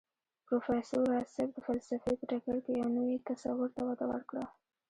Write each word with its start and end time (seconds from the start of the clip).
پروفېسر 0.45 0.99
راز 1.11 1.27
صيب 1.35 1.49
د 1.53 1.57
فلسفې 1.67 2.11
په 2.19 2.25
ډګر 2.29 2.57
کې 2.65 2.71
يو 2.81 2.87
نوي 2.97 3.17
تصور 3.27 3.69
ته 3.75 3.81
وده 3.87 4.05
ورکړه 4.11 4.43